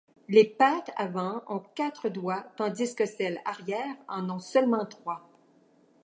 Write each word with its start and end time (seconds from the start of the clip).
Les 0.29 0.45
pattes 0.45 0.89
avant 0.97 1.43
ont 1.47 1.59
quatre 1.75 2.09
doigts 2.09 2.43
tandis 2.57 2.95
que 2.95 3.05
celles 3.05 3.39
arrière 3.45 3.95
en 4.07 4.31
ont 4.31 4.39
seulement 4.39 4.87
trois. 4.87 5.29